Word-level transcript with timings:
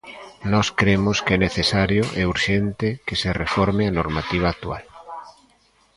Nós 0.51 0.67
cremos 0.79 1.17
que 1.25 1.33
é 1.37 1.43
necesario 1.47 2.03
e 2.19 2.21
urxente 2.33 2.87
que 3.05 3.15
se 3.21 3.29
reforme 3.41 3.83
a 3.87 3.95
normativa 3.99 4.47
actual. 4.49 4.83